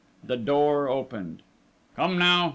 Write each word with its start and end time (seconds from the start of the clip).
The 0.23 0.35
door 0.35 0.89
opened. 0.89 1.43
"Come 1.95 2.17
now! 2.17 2.49